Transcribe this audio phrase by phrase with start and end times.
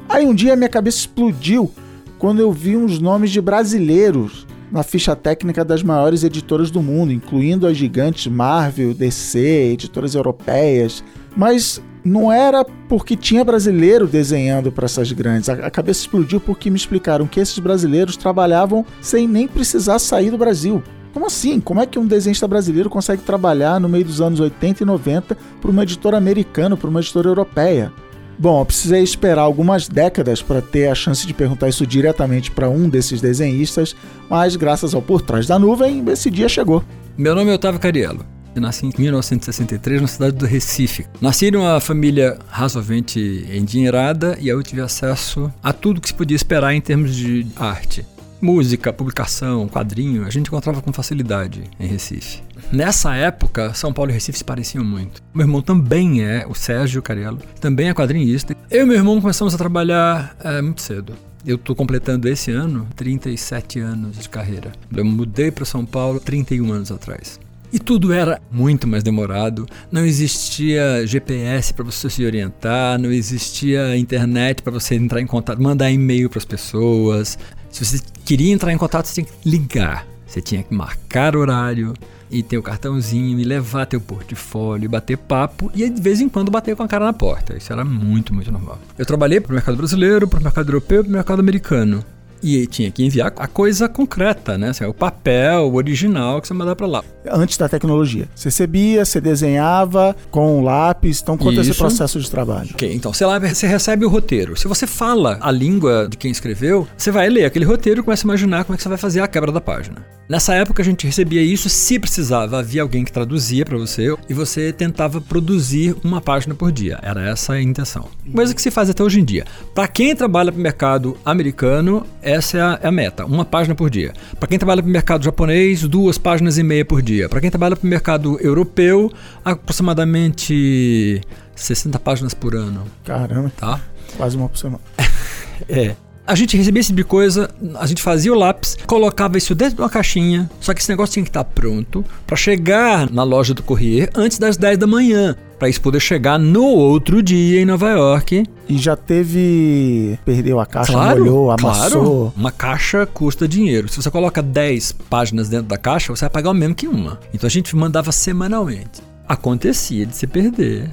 [0.10, 1.72] Aí um dia minha cabeça explodiu
[2.20, 7.12] quando eu vi uns nomes de brasileiros na ficha técnica das maiores editoras do mundo,
[7.12, 9.40] incluindo as gigantes Marvel, DC,
[9.74, 11.04] editoras europeias.
[11.36, 15.50] Mas não era porque tinha brasileiro desenhando para essas grandes.
[15.50, 20.38] A cabeça explodiu porque me explicaram que esses brasileiros trabalhavam sem nem precisar sair do
[20.38, 20.84] Brasil.
[21.16, 21.60] Como assim?
[21.62, 25.38] Como é que um desenhista brasileiro consegue trabalhar no meio dos anos 80 e 90
[25.62, 27.92] para uma editora americana, para uma editora europeia?
[28.38, 32.70] Bom, eu precisei esperar algumas décadas para ter a chance de perguntar isso diretamente para
[32.70, 33.96] um desses desenhistas,
[34.30, 36.84] mas graças ao Por Trás da Nuvem, esse dia chegou.
[37.18, 38.26] Meu nome é Otávio Cariello.
[38.54, 41.06] Eu nasci em 1963 na cidade do Recife.
[41.20, 46.74] Nasci numa família razoavelmente endinheirada e eu tive acesso a tudo que se podia esperar
[46.74, 48.06] em termos de arte
[48.42, 52.44] música, publicação, quadrinho, a gente encontrava com facilidade em Recife.
[52.72, 55.22] Nessa época, São Paulo e Recife se pareciam muito.
[55.34, 58.56] Meu irmão também é, o Sérgio Cariello, também é quadrinista.
[58.70, 61.14] Eu e meu irmão começamos a trabalhar é, muito cedo.
[61.46, 64.72] Eu estou completando esse ano 37 anos de carreira.
[64.96, 67.40] Eu mudei para São Paulo 31 anos atrás.
[67.72, 73.98] E tudo era muito mais demorado, não existia GPS para você se orientar, não existia
[73.98, 77.38] internet para você entrar em contato, mandar e-mail para as pessoas.
[77.70, 81.94] Se você queria entrar em contato, você tinha que ligar, você tinha que marcar horário
[82.30, 86.52] e ter o cartãozinho e levar teu portfólio, bater papo e de vez em quando
[86.52, 87.56] bater com a cara na porta.
[87.56, 88.78] Isso era muito, muito normal.
[88.98, 92.04] Eu trabalhei para o mercado brasileiro, para o mercado europeu e para o mercado americano
[92.46, 94.70] e tinha que enviar a coisa concreta, né?
[94.70, 97.04] Assim, o papel, o original que você mandava para lá.
[97.28, 98.28] Antes da tecnologia.
[98.36, 101.22] Você recebia, você desenhava com um lápis.
[101.22, 101.62] Então, quanto Isso.
[101.62, 102.70] é esse processo de trabalho?
[102.74, 104.56] Ok, então você, lá, você recebe o roteiro.
[104.56, 108.24] Se você fala a língua de quem escreveu, você vai ler aquele roteiro e começa
[108.24, 110.06] a imaginar como é que você vai fazer a quebra da página.
[110.28, 114.34] Nessa época a gente recebia isso se precisava, havia alguém que traduzia para você e
[114.34, 117.00] você tentava produzir uma página por dia.
[117.04, 118.08] Era essa a intenção.
[118.34, 119.46] Coisa que se faz até hoje em dia.
[119.76, 123.74] Para quem trabalha para o mercado americano, essa é a, é a meta, uma página
[123.74, 124.14] por dia.
[124.40, 127.30] Para quem trabalha para o mercado japonês, duas páginas e meia por dia.
[127.30, 129.12] Para quem trabalha para o mercado europeu,
[129.44, 131.22] aproximadamente
[131.56, 132.84] 60 páginas por ano.
[133.04, 133.52] Caramba.
[133.56, 133.82] Tá?
[134.18, 134.84] Quase uma por semana.
[135.68, 135.96] é.
[136.28, 139.76] A gente recebia esse tipo de coisa, a gente fazia o lápis, colocava isso dentro
[139.76, 143.54] de uma caixinha, só que esse negócio tinha que estar pronto para chegar na loja
[143.54, 147.66] do Corrier antes das 10 da manhã, para isso poder chegar no outro dia em
[147.66, 148.44] Nova York.
[148.68, 150.18] E já teve.
[150.26, 151.92] Perdeu a caixa, claro, molhou, amassou.
[151.92, 152.34] Claro.
[152.36, 153.88] Uma caixa custa dinheiro.
[153.88, 157.20] Se você coloca 10 páginas dentro da caixa, você vai pagar o mesmo que uma.
[157.32, 159.04] Então a gente mandava semanalmente.
[159.28, 160.90] Acontecia de se perder,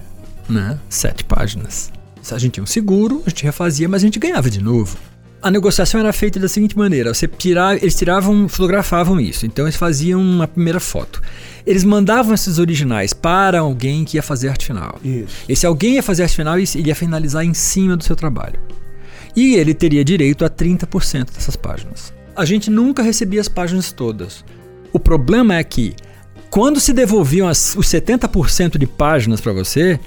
[0.47, 0.79] né?
[0.91, 1.91] Sete páginas.
[2.21, 4.97] Se a gente tinha um seguro, a gente refazia, mas a gente ganhava de novo.
[5.43, 9.45] A negociação era feita da seguinte maneira: você tirar, eles tiravam, fotografavam isso.
[9.45, 11.21] Então eles faziam uma primeira foto.
[11.67, 15.01] Eles mandavam esses originais para alguém que ia fazer arte final.
[15.05, 15.35] Isso.
[15.49, 18.61] Esse alguém ia fazer arte final e ia finalizar em cima do seu trabalho.
[19.35, 22.13] E ele teria direito a 30% dessas páginas.
[22.37, 24.45] A gente nunca recebia as páginas todas.
[24.93, 25.97] O problema é que
[26.51, 29.99] quando se devolviam as, os 70% de páginas para você,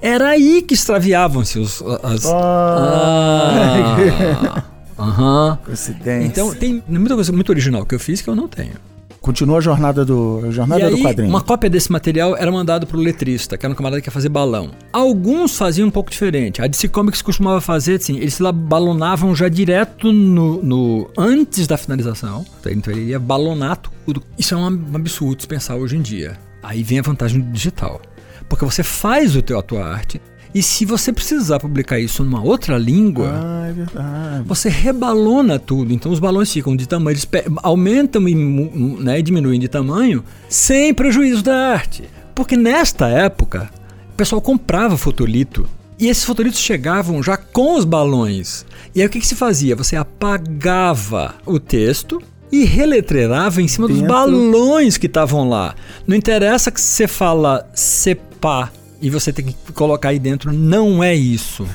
[0.00, 3.52] era aí que extraviavam-se os as, ah.
[3.52, 4.64] ah.
[4.98, 5.58] Aham.
[5.64, 6.26] Coincidência.
[6.26, 8.74] Então tem muita coisa muito original que eu fiz que eu não tenho.
[9.20, 11.28] Continua a jornada do a jornada e do quadrinho.
[11.28, 14.28] Uma cópia desse material era mandado pro letrista, que era um camarada que ia fazer
[14.28, 14.70] balão.
[14.92, 16.62] Alguns faziam um pouco diferente.
[16.62, 21.76] A DC Comics costumava fazer assim, eles lá balonavam já direto no, no antes da
[21.76, 22.46] finalização.
[22.66, 24.22] Então ele ia balonar tudo.
[24.38, 26.38] Isso é um absurdo se pensar hoje em dia.
[26.62, 28.00] Aí vem a vantagem do digital.
[28.48, 30.20] Porque você faz o teu, a tua arte
[30.54, 34.44] E se você precisar publicar isso numa outra língua, Ah, é verdade.
[34.46, 35.92] você rebalona tudo.
[35.92, 37.28] Então os balões ficam de tamanho, eles
[37.62, 42.04] aumentam e né, diminuem de tamanho sem prejuízo da arte.
[42.34, 43.70] Porque nesta época,
[44.12, 45.66] o pessoal comprava fotolito.
[45.98, 48.64] E esses fotolitos chegavam já com os balões.
[48.94, 49.74] E aí o que, que se fazia?
[49.76, 54.12] Você apagava o texto e reletreirava em cima dos Dentro.
[54.14, 55.74] balões que estavam lá.
[56.06, 61.14] Não interessa que você fala CEPA e você tem que colocar aí dentro, não é
[61.14, 61.66] isso.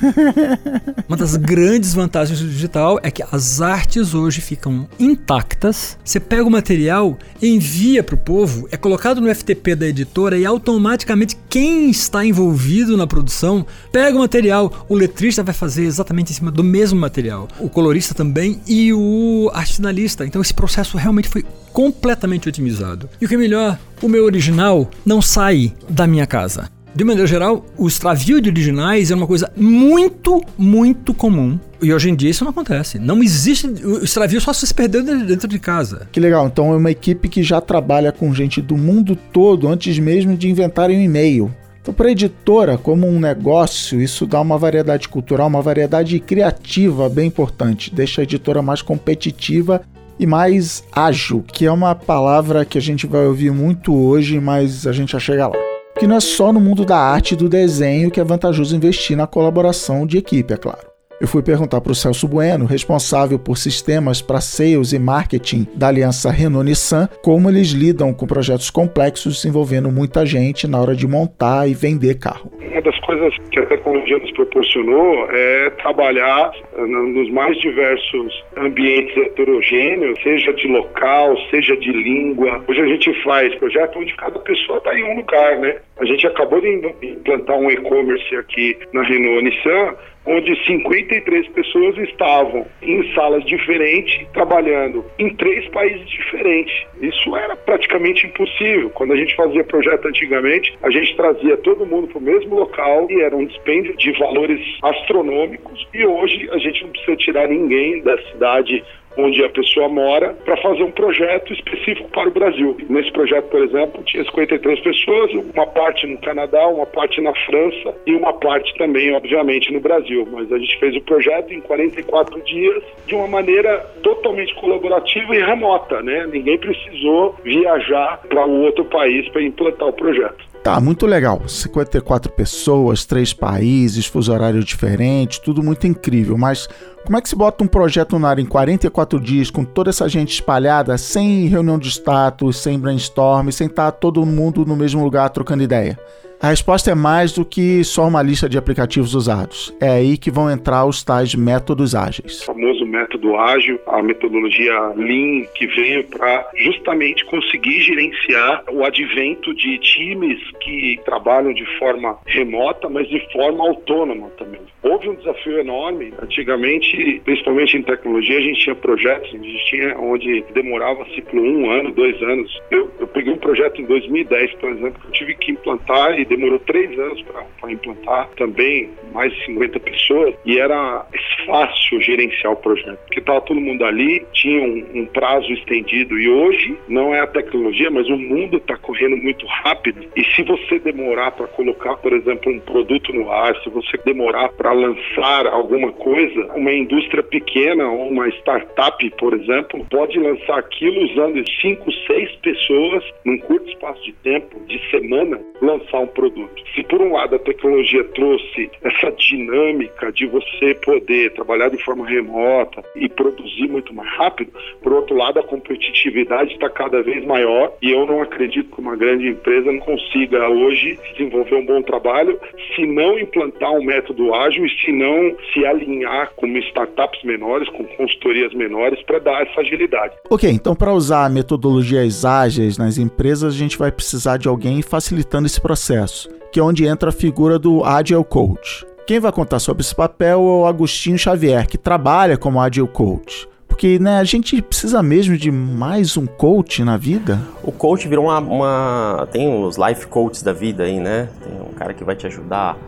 [1.08, 5.98] Uma das grandes vantagens do digital é que as artes hoje ficam intactas.
[6.04, 10.44] Você pega o material, envia para o povo, é colocado no FTP da editora e
[10.44, 14.86] automaticamente quem está envolvido na produção pega o material.
[14.88, 17.48] O letrista vai fazer exatamente em cima do mesmo material.
[17.58, 20.26] O colorista também e o arte finalista.
[20.26, 23.08] Então esse processo realmente foi completamente otimizado.
[23.20, 26.70] E o que é melhor, o meu original não sai da minha casa.
[26.94, 31.58] De maneira geral, o extravio de originais é uma coisa muito, muito comum.
[31.82, 33.00] E hoje em dia isso não acontece.
[33.00, 33.66] Não existe.
[33.66, 36.06] O extravio só se perdeu dentro de casa.
[36.12, 36.46] Que legal.
[36.46, 40.48] Então é uma equipe que já trabalha com gente do mundo todo antes mesmo de
[40.48, 41.52] inventarem um e-mail.
[41.82, 47.10] Então, para a editora, como um negócio, isso dá uma variedade cultural, uma variedade criativa
[47.10, 47.92] bem importante.
[47.92, 49.82] Deixa a editora mais competitiva
[50.18, 54.86] e mais ágil, que é uma palavra que a gente vai ouvir muito hoje, mas
[54.86, 55.73] a gente já chega lá.
[56.04, 59.16] Que não é só no mundo da arte e do desenho que é vantajoso investir
[59.16, 60.93] na colaboração de equipe, é claro.
[61.20, 65.88] Eu fui perguntar para o Celso Bueno, responsável por sistemas para sales e marketing da
[65.88, 71.68] aliança Renault-Nissan, como eles lidam com projetos complexos envolvendo muita gente na hora de montar
[71.68, 72.50] e vender carro.
[72.60, 79.16] Uma das coisas que a tecnologia nos proporcionou é trabalhar eh, nos mais diversos ambientes
[79.16, 82.64] heterogêneos, seja de local, seja de língua.
[82.66, 85.76] Hoje a gente faz projeto onde cada pessoa está em um lugar, né?
[86.00, 86.68] A gente acabou de
[87.02, 89.94] implantar um e-commerce aqui na Renault Nissan,
[90.26, 96.86] onde 53 pessoas estavam em salas diferentes, trabalhando em três países diferentes.
[97.00, 98.90] Isso era praticamente impossível.
[98.90, 103.06] Quando a gente fazia projeto antigamente, a gente trazia todo mundo para o mesmo local
[103.10, 105.86] e era um dispêndio de valores astronômicos.
[105.92, 108.82] E hoje a gente não precisa tirar ninguém da cidade
[109.16, 112.76] onde a pessoa mora, para fazer um projeto específico para o Brasil.
[112.88, 117.94] Nesse projeto, por exemplo, tinha 53 pessoas, uma parte no Canadá, uma parte na França
[118.06, 120.26] e uma parte também, obviamente, no Brasil.
[120.30, 125.38] Mas a gente fez o projeto em 44 dias de uma maneira totalmente colaborativa e
[125.38, 126.26] remota, né?
[126.26, 130.53] Ninguém precisou viajar para o outro país para implantar o projeto.
[130.64, 131.46] Tá, muito legal.
[131.46, 136.38] 54 pessoas, três países, fuso horário diferente, tudo muito incrível.
[136.38, 136.66] Mas
[137.04, 140.08] como é que se bota um projeto no ar em 44 dias, com toda essa
[140.08, 145.28] gente espalhada, sem reunião de status, sem brainstorm, sem estar todo mundo no mesmo lugar
[145.28, 146.00] trocando ideia?
[146.40, 149.74] A resposta é mais do que só uma lista de aplicativos usados.
[149.80, 152.42] É aí que vão entrar os tais métodos ágeis.
[152.42, 159.54] O famoso método ágil, a metodologia Lean, que veio para justamente conseguir gerenciar o advento
[159.54, 164.60] de times que trabalham de forma remota, mas de forma autônoma também.
[164.82, 166.12] Houve um desafio enorme.
[166.22, 171.70] Antigamente, principalmente em tecnologia, a gente tinha projetos, a gente tinha onde demorava ciclo um
[171.70, 172.60] ano, dois anos.
[172.70, 176.24] Eu, eu peguei um projeto em 2010, por exemplo, que eu tive que implantar e
[176.36, 177.22] demorou três anos
[177.60, 181.06] para implantar também, mais de 50 pessoas, e era
[181.46, 186.28] fácil gerenciar o projeto, porque estava todo mundo ali, tinha um, um, prazo estendido, e
[186.28, 190.78] hoje não é a tecnologia, mas o mundo está correndo muito rápido, e se você
[190.78, 195.92] demorar para colocar, por exemplo, um produto no ar, se você demorar para lançar alguma
[195.92, 202.34] coisa, uma indústria pequena ou uma startup, por exemplo, pode lançar aquilo usando cinco, seis
[202.36, 206.62] pessoas num curto espaço de tempo, de semana, lançar um produto.
[206.74, 212.06] Se por um lado a tecnologia trouxe essa dinâmica de você poder trabalhar de forma
[212.06, 217.72] remota e produzir muito mais rápido, por outro lado a competitividade está cada vez maior
[217.82, 222.38] e eu não acredito que uma grande empresa não consiga hoje desenvolver um bom trabalho
[222.74, 227.84] se não implantar um método ágil e se não se alinhar com startups menores, com
[227.84, 230.14] consultorias menores para dar essa agilidade.
[230.30, 235.46] Ok, então para usar metodologias ágeis nas empresas a gente vai precisar de alguém facilitando
[235.46, 238.93] esse processo, que é onde entra a figura do Agile Coach.
[239.06, 243.46] Quem vai contar sobre esse papel é o Agostinho Xavier, que trabalha como Agile Coach.
[243.68, 247.38] Porque né, a gente precisa mesmo de mais um coach na vida.
[247.62, 249.28] O coach virou uma, uma.
[249.30, 251.28] Tem os life coaches da vida aí, né?
[251.42, 252.78] Tem um cara que vai te ajudar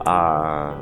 [0.00, 0.72] a,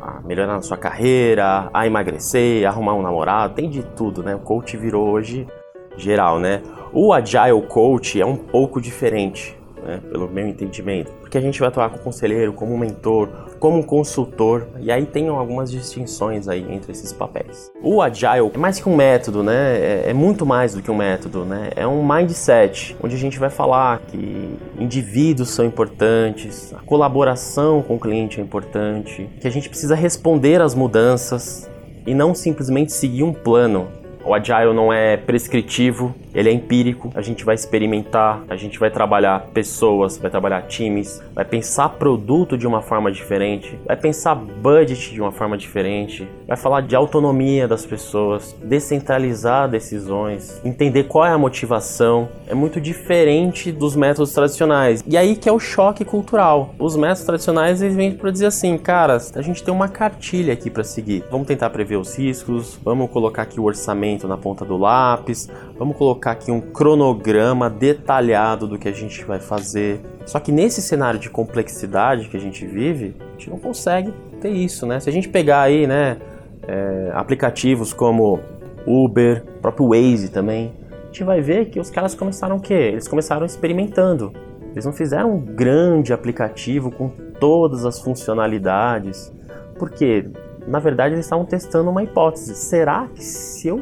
[0.00, 4.36] a melhorar na sua carreira, a emagrecer, a arrumar um namorado, tem de tudo, né?
[4.36, 5.48] O coach virou hoje
[5.96, 6.62] geral, né?
[6.92, 9.58] O Agile Coach é um pouco diferente.
[9.84, 14.66] Né, pelo meu entendimento, porque a gente vai atuar como conselheiro, como mentor, como consultor,
[14.80, 17.70] e aí tem algumas distinções aí entre esses papéis.
[17.82, 19.78] O Agile é mais que um método, né?
[19.78, 21.70] É, é muito mais do que um método, né?
[21.76, 27.96] É um mindset, onde a gente vai falar que indivíduos são importantes, a colaboração com
[27.96, 31.70] o cliente é importante, que a gente precisa responder às mudanças
[32.06, 33.88] e não simplesmente seguir um plano.
[34.26, 38.90] O Agile não é prescritivo, ele é empírico, a gente vai experimentar, a gente vai
[38.90, 45.12] trabalhar pessoas, vai trabalhar times, vai pensar produto de uma forma diferente, vai pensar budget
[45.12, 51.30] de uma forma diferente, vai falar de autonomia das pessoas, descentralizar decisões, entender qual é
[51.30, 52.28] a motivação.
[52.48, 55.04] É muito diferente dos métodos tradicionais.
[55.06, 56.74] E aí que é o choque cultural.
[56.78, 60.70] Os métodos tradicionais eles vêm para dizer assim, cara, a gente tem uma cartilha aqui
[60.70, 61.24] para seguir.
[61.30, 65.96] Vamos tentar prever os riscos, vamos colocar aqui o orçamento na ponta do lápis, vamos
[65.96, 70.00] colocar aqui um cronograma detalhado do que a gente vai fazer.
[70.24, 74.50] Só que nesse cenário de complexidade que a gente vive, a gente não consegue ter
[74.50, 75.00] isso, né?
[75.00, 76.18] Se a gente pegar aí, né,
[76.66, 78.40] é, aplicativos como
[78.86, 82.74] Uber, próprio Waze também, a gente vai ver que os caras começaram o quê?
[82.74, 84.32] Eles começaram experimentando.
[84.72, 89.32] Eles não fizeram um grande aplicativo com todas as funcionalidades,
[89.78, 90.28] porque
[90.66, 92.54] na verdade eles estavam testando uma hipótese.
[92.54, 93.80] Será que se eu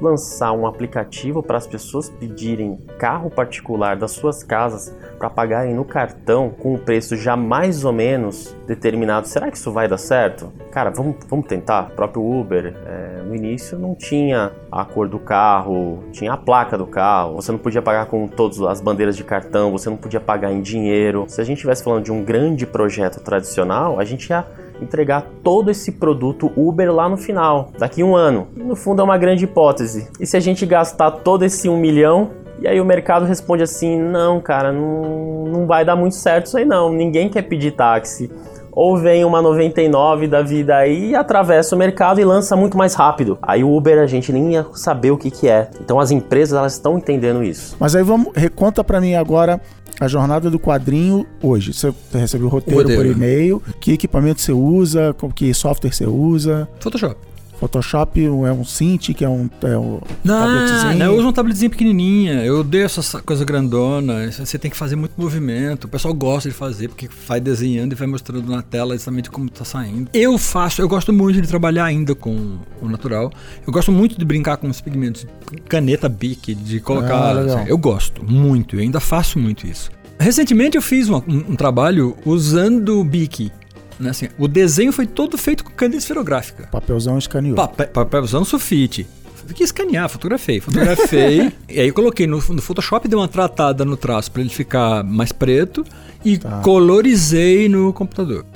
[0.00, 5.84] lançar um aplicativo para as pessoas pedirem carro particular das suas casas para pagarem no
[5.84, 10.52] cartão com um preço já mais ou menos determinado, será que isso vai dar certo?
[10.70, 11.90] Cara, vamos, vamos tentar.
[11.92, 16.76] O próprio Uber, é, no início não tinha a cor do carro, tinha a placa
[16.76, 20.20] do carro, você não podia pagar com todas as bandeiras de cartão, você não podia
[20.20, 21.24] pagar em dinheiro.
[21.28, 24.44] Se a gente estivesse falando de um grande projeto tradicional, a gente ia
[24.82, 28.48] entregar todo esse produto Uber lá no final, daqui um ano.
[28.56, 30.08] No fundo é uma grande hipótese.
[30.20, 32.30] E se a gente gastar todo esse um milhão
[32.62, 36.56] e aí o mercado responde assim: não, cara, não, não vai dar muito certo isso
[36.56, 36.92] aí não.
[36.92, 38.30] Ninguém quer pedir táxi.
[38.74, 42.94] Ou vem uma 99 da vida aí e atravessa o mercado e lança muito mais
[42.94, 43.38] rápido.
[43.42, 45.68] Aí o Uber a gente nem ia saber o que, que é.
[45.78, 47.76] Então as empresas elas estão entendendo isso.
[47.78, 49.60] Mas aí vamos, reconta para mim agora
[50.04, 51.72] a jornada do quadrinho hoje.
[51.72, 53.02] Você recebe o roteiro, o roteiro.
[53.02, 56.68] por e-mail, que equipamento você usa, que software você usa.
[56.80, 57.31] Photoshop.
[57.62, 60.98] Photoshop é um Cintiq, que é um, é um não, tabletzinho.
[60.98, 62.44] Não, eu uso um tabletzinho pequenininha.
[62.44, 64.28] Eu odeio essa coisa grandona.
[64.32, 65.84] Você tem que fazer muito movimento.
[65.84, 69.46] O pessoal gosta de fazer, porque vai desenhando e vai mostrando na tela exatamente como
[69.46, 70.10] está saindo.
[70.12, 73.30] Eu faço, eu gosto muito de trabalhar ainda com o natural.
[73.64, 75.24] Eu gosto muito de brincar com os pigmentos.
[75.68, 77.14] Caneta Bic, de colocar...
[77.14, 79.88] Ah, assim, eu gosto muito, eu ainda faço muito isso.
[80.18, 83.52] Recentemente eu fiz um, um, um trabalho usando o Bic
[83.98, 84.10] né?
[84.10, 86.68] Assim, o desenho foi todo feito com caneta esferográfica.
[86.68, 87.56] Papelzão escaneou.
[87.56, 89.06] Pape, papelzão sulfite.
[89.42, 90.60] Tive que escanear, fotografei.
[90.60, 91.52] Fotografei.
[91.68, 95.32] e aí coloquei no, no Photoshop, dei uma tratada no traço para ele ficar mais
[95.32, 95.84] preto
[96.24, 96.60] e tá.
[96.60, 98.46] colorizei no computador.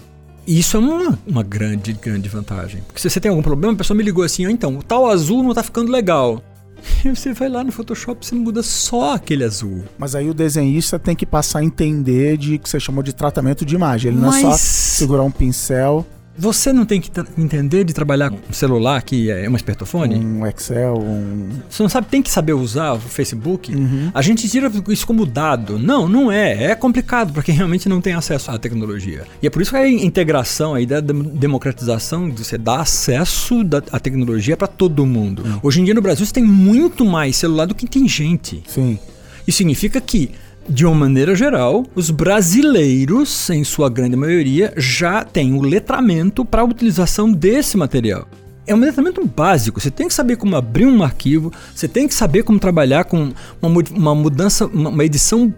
[0.47, 2.81] Isso é uma, uma grande, grande vantagem.
[2.87, 5.11] Porque se você tem algum problema, a pessoa me ligou assim, oh, então, o tal
[5.11, 6.41] azul não tá ficando legal.
[7.05, 9.85] E você vai lá no Photoshop e você muda só aquele azul.
[9.99, 13.65] Mas aí o desenhista tem que passar a entender de que você chamou de tratamento
[13.65, 14.13] de imagem.
[14.13, 14.43] Ele Mas...
[14.43, 16.07] não é só segurar um pincel
[16.39, 20.17] você não tem que entender de trabalhar com um celular que é um espertofone?
[20.17, 21.49] Um Excel, um...
[21.69, 23.75] Você não sabe, tem que saber usar o Facebook?
[23.75, 24.11] Uhum.
[24.13, 25.79] A gente tira isso como dado.
[25.79, 26.65] Não, não é.
[26.65, 29.25] É complicado para quem realmente não tem acesso à tecnologia.
[29.43, 33.61] E é por isso que a integração, a ideia da democratização, de você dar acesso
[33.91, 35.43] à tecnologia para todo mundo.
[35.43, 35.61] Uhum.
[35.63, 38.63] Hoje em dia no Brasil você tem muito mais celular do que tem gente.
[38.67, 38.99] Sim.
[39.47, 40.33] Isso significa que
[40.69, 46.63] de uma maneira geral, os brasileiros, em sua grande maioria, já têm o letramento para
[46.63, 48.27] a utilização desse material.
[48.67, 49.81] É um letramento básico.
[49.81, 53.33] Você tem que saber como abrir um arquivo, você tem que saber como trabalhar com
[53.63, 55.55] uma, uma mudança, uma edição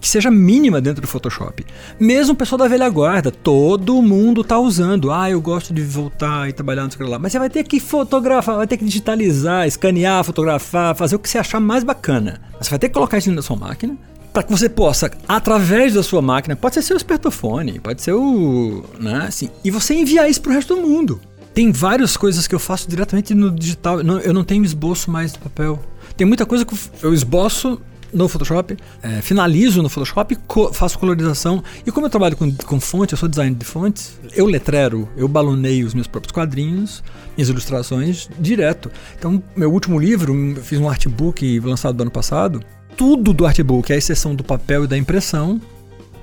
[0.00, 1.66] que seja mínima dentro do Photoshop.
[1.98, 5.10] Mesmo o pessoal da velha guarda, todo mundo está usando.
[5.10, 7.18] Ah, eu gosto de voltar e trabalhar no lá.
[7.18, 11.28] Mas você vai ter que fotografar, vai ter que digitalizar, escanear, fotografar, fazer o que
[11.28, 12.40] você achar mais bacana.
[12.60, 13.96] Você vai ter que colocar isso na sua máquina
[14.32, 18.84] para que você possa, através da sua máquina, pode ser seu espertofone, pode ser o.
[19.00, 21.20] Né, assim, e você enviar isso para o resto do mundo.
[21.54, 24.00] Tem várias coisas que eu faço diretamente no digital.
[24.00, 25.82] Eu não tenho esboço mais no papel.
[26.16, 27.80] Tem muita coisa que eu esboço
[28.12, 31.62] no Photoshop, é, finalizo no Photoshop, co faço colorização.
[31.86, 35.28] E como eu trabalho com, com fonte, eu sou designer de fontes, eu letrero, eu
[35.28, 37.02] baloneio os meus próprios quadrinhos,
[37.36, 38.90] minhas ilustrações direto.
[39.18, 42.62] Então, meu último livro, fiz um artbook lançado do ano passado,
[42.98, 45.60] tudo do artbook, à exceção do papel e da impressão,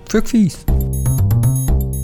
[0.10, 0.65] foi o que fiz.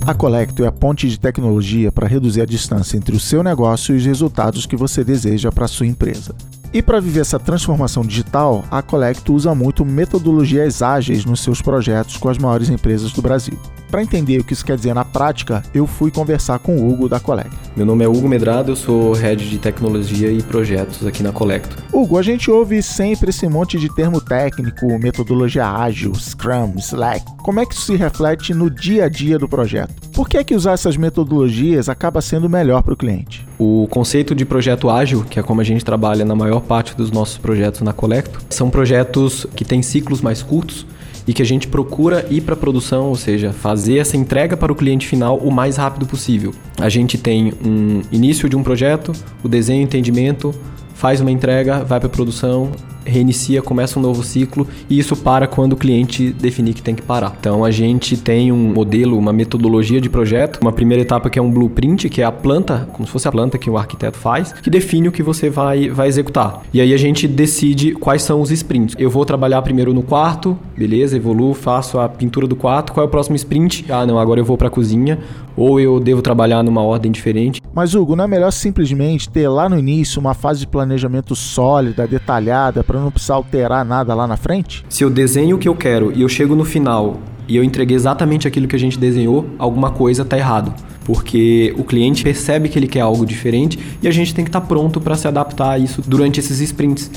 [0.07, 3.93] A Colecto é a ponte de tecnologia para reduzir a distância entre o seu negócio
[3.93, 6.33] e os resultados que você deseja para a sua empresa.
[6.73, 12.15] E para viver essa transformação digital, a Colecto usa muito metodologias ágeis nos seus projetos
[12.15, 13.59] com as maiores empresas do Brasil.
[13.89, 17.09] Para entender o que isso quer dizer na prática, eu fui conversar com o Hugo
[17.09, 17.57] da Colecto.
[17.75, 21.75] Meu nome é Hugo Medrado, eu sou head de tecnologia e projetos aqui na Colecto.
[21.91, 27.25] Hugo, a gente ouve sempre esse monte de termo técnico, metodologia ágil, Scrum, Slack.
[27.43, 29.93] Como é que isso se reflete no dia a dia do projeto?
[30.13, 33.45] Por que é que usar essas metodologias acaba sendo melhor para o cliente?
[33.59, 37.11] O conceito de projeto ágil, que é como a gente trabalha na maior parte dos
[37.11, 40.85] nossos projetos na Colecto, são projetos que têm ciclos mais curtos
[41.27, 44.71] e que a gente procura ir para a produção, ou seja, fazer essa entrega para
[44.71, 46.53] o cliente final o mais rápido possível.
[46.79, 49.11] A gente tem um início de um projeto,
[49.43, 50.53] o desenho, entendimento,
[50.93, 52.71] faz uma entrega, vai para a produção,
[53.05, 57.01] reinicia, começa um novo ciclo e isso para quando o cliente definir que tem que
[57.01, 57.35] parar.
[57.39, 61.41] Então a gente tem um modelo, uma metodologia de projeto, uma primeira etapa que é
[61.41, 64.53] um blueprint, que é a planta, como se fosse a planta que o arquiteto faz,
[64.53, 66.61] que define o que você vai, vai executar.
[66.73, 68.95] E aí a gente decide quais são os sprints.
[68.97, 73.07] Eu vou trabalhar primeiro no quarto, beleza, evoluo, faço a pintura do quarto, qual é
[73.07, 73.85] o próximo sprint?
[73.89, 75.19] Ah, não, agora eu vou para a cozinha,
[75.55, 77.61] ou eu devo trabalhar numa ordem diferente.
[77.73, 82.07] Mas Hugo, não é melhor simplesmente ter lá no início uma fase de planejamento sólida,
[82.07, 84.83] detalhada, para não precisar alterar nada lá na frente?
[84.89, 87.95] Se eu desenho o que eu quero e eu chego no final e eu entreguei
[87.95, 90.73] exatamente aquilo que a gente desenhou, alguma coisa está errado.
[91.05, 94.59] Porque o cliente percebe que ele quer algo diferente e a gente tem que estar
[94.59, 97.09] tá pronto para se adaptar a isso durante esses sprints.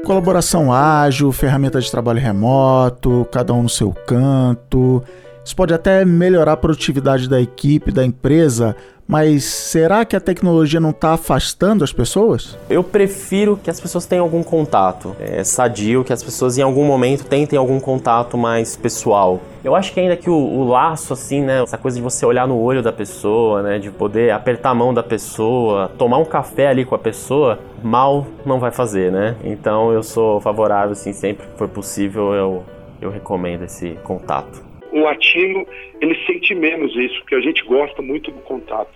[0.05, 5.01] Colaboração ágil, ferramentas de trabalho remoto, cada um no seu canto.
[5.45, 10.79] Isso pode até melhorar a produtividade da equipe, da empresa, mas será que a tecnologia
[10.79, 12.57] não está afastando as pessoas?
[12.69, 15.13] Eu prefiro que as pessoas tenham algum contato.
[15.19, 19.41] É sadio que as pessoas em algum momento tentem algum contato mais pessoal.
[19.63, 21.61] Eu acho que ainda que o, o, laço, assim, né?
[21.61, 23.79] Essa coisa de você olhar no olho da pessoa, né?
[23.79, 28.25] De poder apertar a mão da pessoa, tomar um café ali com a pessoa, mal
[28.45, 29.35] não vai fazer, né?
[29.43, 32.63] Então eu sou favorável, assim, sempre que for possível, eu,
[33.01, 35.67] eu recomendo esse contato o latino
[35.99, 38.91] ele sente menos isso, porque a gente gosta muito do contato.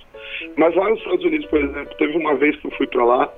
[0.55, 3.33] Mas lá nos Estados Unidos, por exemplo, teve uma vez que eu fui para lá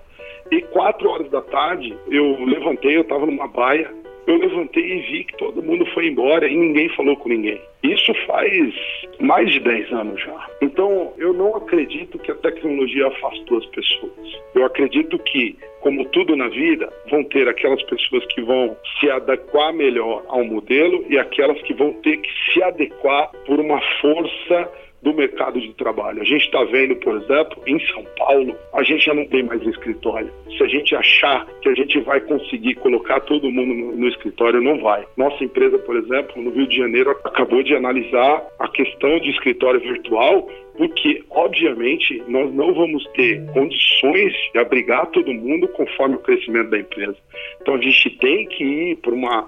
[0.52, 3.90] e quatro horas da tarde eu levantei, eu estava numa baia,
[4.30, 7.60] eu levantei e vi que todo mundo foi embora e ninguém falou com ninguém.
[7.82, 8.76] Isso faz
[9.20, 10.48] mais de 10 anos já.
[10.62, 14.40] Então, eu não acredito que a tecnologia afastou as pessoas.
[14.54, 19.74] Eu acredito que, como tudo na vida, vão ter aquelas pessoas que vão se adequar
[19.74, 24.70] melhor ao modelo e aquelas que vão ter que se adequar por uma força
[25.02, 26.22] do mercado de trabalho.
[26.22, 29.62] A gente está vendo, por exemplo, em São Paulo, a gente já não tem mais
[29.66, 30.32] escritório.
[30.58, 34.62] Se a gente achar que a gente vai conseguir colocar todo mundo no, no escritório,
[34.62, 35.06] não vai.
[35.16, 39.80] Nossa empresa, por exemplo, no Rio de Janeiro, acabou de analisar a questão de escritório
[39.80, 40.48] virtual
[40.80, 46.80] porque, obviamente, nós não vamos ter condições de abrigar todo mundo conforme o crescimento da
[46.80, 47.18] empresa.
[47.62, 49.46] Então, a gente tem que ir para uma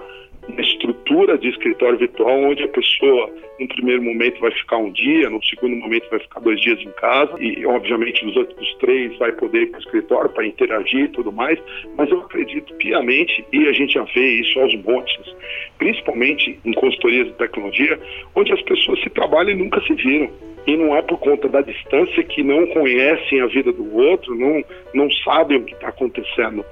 [0.47, 5.30] uma estrutura de escritório virtual onde a pessoa, no primeiro momento, vai ficar um dia,
[5.30, 9.32] no segundo momento, vai ficar dois dias em casa e, obviamente, nos outros três vai
[9.34, 11.60] poder ir para o escritório para interagir e tudo mais.
[11.95, 15.36] Mas eu acredito piamente, e a gente já vê isso aos montes,
[15.77, 17.99] principalmente em consultorias de tecnologia,
[18.36, 20.30] onde as pessoas se trabalham e nunca se viram
[20.67, 24.63] e não é por conta da distância que não conhecem a vida do outro, não,
[24.93, 26.63] não sabem o que está acontecendo.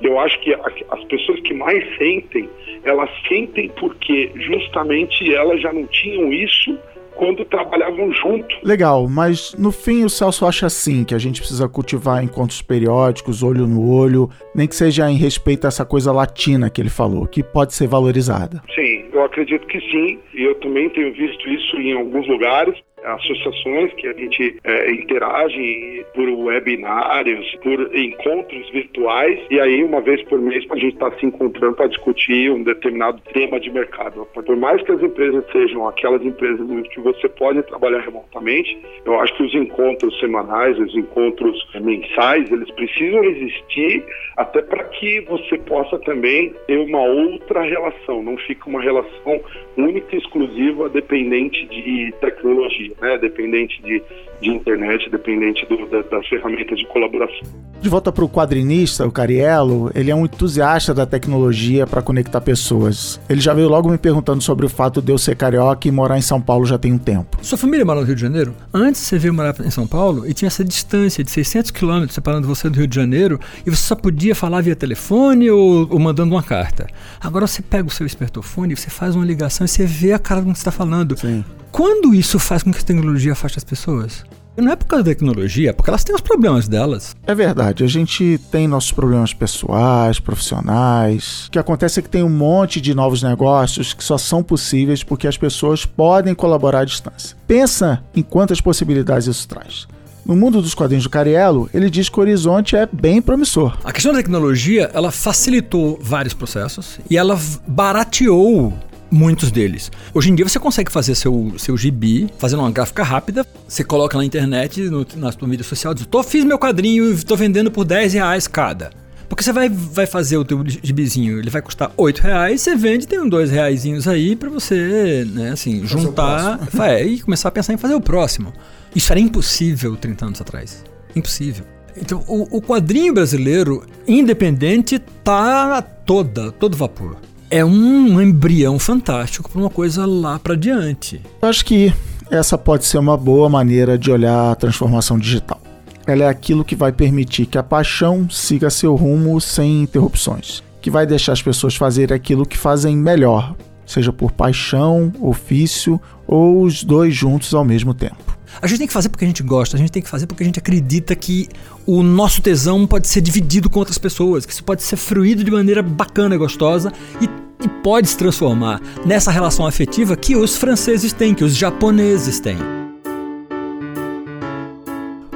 [0.00, 2.48] Eu acho que as pessoas que mais sentem,
[2.84, 6.78] elas sentem porque justamente elas já não tinham isso
[7.14, 8.56] quando trabalhavam junto.
[8.62, 13.42] Legal, mas no fim o Celso acha assim que a gente precisa cultivar encontros periódicos,
[13.42, 17.26] olho no olho, nem que seja em respeito a essa coisa latina que ele falou,
[17.26, 18.62] que pode ser valorizada.
[18.74, 23.92] Sim, eu acredito que sim, e eu também tenho visto isso em alguns lugares associações
[23.94, 30.38] que a gente é, interage por webinários, por encontros virtuais, e aí uma vez por
[30.40, 34.26] mês a gente está se encontrando para discutir um determinado tema de mercado.
[34.34, 39.34] Por mais que as empresas sejam aquelas empresas que você pode trabalhar remotamente, eu acho
[39.36, 44.04] que os encontros semanais, os encontros mensais, eles precisam existir
[44.36, 49.40] até para que você possa também ter uma outra relação, não fica uma relação
[49.76, 53.18] única e exclusiva dependente de tecnologia, né?
[53.18, 54.02] dependente de,
[54.40, 57.42] de internet, dependente do, da, das ferramentas de colaboração.
[57.80, 62.40] De volta para o quadrinista, o Cariello, ele é um entusiasta da tecnologia para conectar
[62.40, 63.20] pessoas.
[63.28, 66.16] Ele já veio logo me perguntando sobre o fato de eu ser carioca e morar
[66.16, 67.38] em São Paulo já tem um tempo.
[67.42, 68.54] Sua família mora no Rio de Janeiro?
[68.72, 72.48] Antes você veio morar em São Paulo e tinha essa distância de 600 quilômetros separando
[72.48, 76.34] você do Rio de Janeiro e você só podia falar via telefone ou, ou mandando
[76.34, 76.86] uma carta.
[77.20, 80.40] Agora você pega o seu espertofone, você faz uma ligação e você vê a cara
[80.40, 81.18] do que você está falando.
[81.18, 81.44] Sim.
[81.74, 84.24] Quando isso faz com que a tecnologia afaste as pessoas?
[84.56, 87.16] Não é por causa da tecnologia, é porque elas têm os problemas delas.
[87.26, 91.46] É verdade, a gente tem nossos problemas pessoais, profissionais.
[91.48, 95.02] O que acontece é que tem um monte de novos negócios que só são possíveis
[95.02, 97.36] porque as pessoas podem colaborar à distância.
[97.48, 99.88] Pensa em quantas possibilidades isso traz.
[100.24, 103.76] No mundo dos quadrinhos do Cariello, ele diz que o horizonte é bem promissor.
[103.82, 108.72] A questão da tecnologia, ela facilitou vários processos e ela barateou
[109.14, 109.90] muitos deles.
[110.12, 114.18] Hoje em dia você consegue fazer seu, seu gibi, fazendo uma gráfica rápida, você coloca
[114.18, 117.70] na internet, no, na sua mídia social, diz, tô, fiz meu quadrinho e tô vendendo
[117.70, 118.90] por 10 reais cada.
[119.28, 123.06] Porque você vai, vai fazer o teu gibizinho, ele vai custar 8 reais, você vende,
[123.06, 127.52] tem uns 2 reaisinhos aí para você, né, assim, fazer juntar é, e começar a
[127.52, 128.52] pensar em fazer o próximo.
[128.94, 130.84] Isso era impossível 30 anos atrás.
[131.16, 131.64] Impossível.
[131.96, 137.16] Então, o, o quadrinho brasileiro, independente, tá toda, todo vapor
[137.50, 141.20] é um embrião fantástico para uma coisa lá para diante.
[141.42, 141.92] Eu acho que
[142.30, 145.60] essa pode ser uma boa maneira de olhar a transformação digital.
[146.06, 150.90] Ela é aquilo que vai permitir que a paixão siga seu rumo sem interrupções, que
[150.90, 153.54] vai deixar as pessoas fazerem aquilo que fazem melhor,
[153.86, 158.33] seja por paixão, ofício ou os dois juntos ao mesmo tempo.
[158.60, 160.42] A gente tem que fazer porque a gente gosta, a gente tem que fazer porque
[160.42, 161.48] a gente acredita que
[161.86, 165.50] o nosso tesão pode ser dividido com outras pessoas, que isso pode ser fruído de
[165.50, 171.12] maneira bacana e gostosa e e pode se transformar nessa relação afetiva que os franceses
[171.12, 172.58] têm, que os japoneses têm.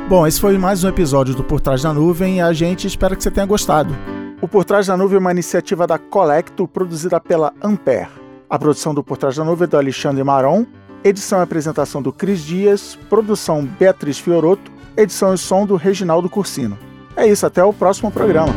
[0.09, 3.15] Bom, esse foi mais um episódio do Por Trás da Nuvem e a gente espera
[3.15, 3.95] que você tenha gostado.
[4.41, 8.09] O Por Trás da Nuvem é uma iniciativa da Colecto produzida pela Ampere.
[8.49, 10.65] A produção do Por Trás da Nuvem é do Alexandre Maron,
[11.05, 16.79] edição e apresentação do Cris Dias, produção Beatriz Fioroto, edição e som do Reginaldo Cursino.
[17.17, 18.53] É isso, até o próximo programa.